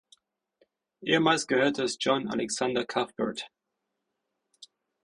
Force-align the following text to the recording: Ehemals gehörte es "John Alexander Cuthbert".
Ehemals 1.05 1.45
gehörte 1.45 1.83
es 1.83 1.97
"John 1.99 2.27
Alexander 2.27 2.87
Cuthbert". 2.87 3.51